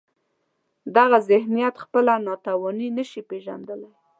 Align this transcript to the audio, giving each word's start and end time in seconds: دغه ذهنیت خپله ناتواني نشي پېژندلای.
دغه 0.95 1.17
ذهنیت 1.31 1.75
خپله 1.83 2.13
ناتواني 2.27 2.87
نشي 2.97 3.21
پېژندلای. 3.29 3.95